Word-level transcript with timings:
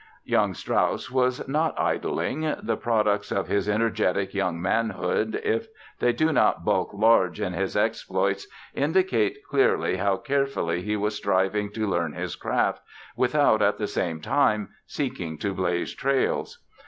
Young 0.23 0.55
Strauss 0.55 1.11
was 1.11 1.47
not 1.47 1.79
idling. 1.79 2.55
The 2.63 2.75
products 2.75 3.31
of 3.31 3.47
his 3.47 3.69
energetic 3.69 4.33
young 4.33 4.59
manhood 4.59 5.39
if 5.43 5.67
they 5.99 6.11
do 6.11 6.33
not 6.33 6.65
bulk 6.65 6.91
large 6.91 7.39
in 7.39 7.53
his 7.53 7.77
exploits 7.77 8.47
indicate 8.73 9.45
clearly 9.47 9.97
how 9.97 10.17
carefully 10.17 10.81
he 10.81 10.97
was 10.97 11.15
striving 11.15 11.71
to 11.73 11.85
learn 11.87 12.13
his 12.13 12.35
craft 12.35 12.81
without, 13.15 13.61
at 13.61 13.77
the 13.77 13.85
same 13.85 14.21
time, 14.21 14.69
seeking 14.87 15.37
to 15.37 15.53
blaze 15.53 15.93
trails. 15.93 16.65